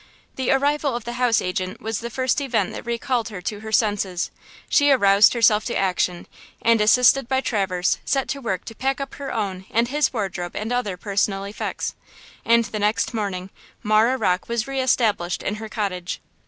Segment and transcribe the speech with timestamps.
[0.35, 3.71] The arrival of the house agent was the first event that recalled her to her
[3.71, 4.31] senses.
[4.67, 6.25] She aroused herself to action,
[6.59, 10.55] and, assisted by Traverse, set to work to pack up her own and his wardrobe
[10.55, 11.93] and other personal effects.
[12.43, 13.51] And the next morning
[13.83, 16.19] Marah Rocke was re established in her cottage.